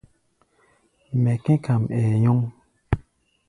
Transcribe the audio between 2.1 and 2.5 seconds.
nyɔŋ.